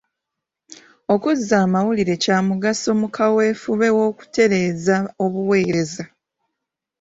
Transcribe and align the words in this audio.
Okuzza 1.13 1.55
amawulire 1.65 2.13
kya 2.23 2.37
mugaso 2.47 2.89
mu 2.99 3.07
kaweefube 3.15 3.87
w'okutereeza 3.97 4.95
obuweereza. 5.23 6.03